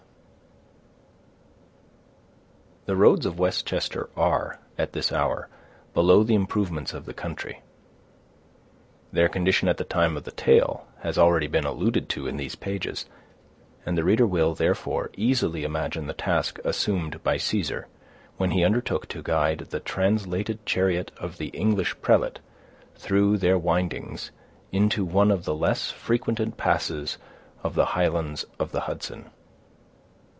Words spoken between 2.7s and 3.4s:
The roads of